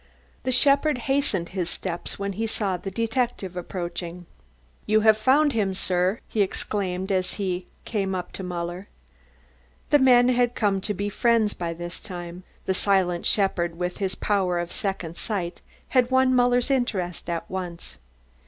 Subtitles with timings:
[0.41, 4.25] The shepherd hastened his steps when he saw the detective approaching.
[4.87, 8.87] "You have found him, sir?" he exclaimed as he came up to Muller.
[9.91, 12.41] The men had come to be friends by this time.
[12.65, 17.97] The silent shepherd with the power of second sight had won Muller's interest at once.